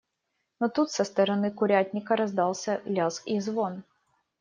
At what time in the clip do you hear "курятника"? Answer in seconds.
1.51-2.15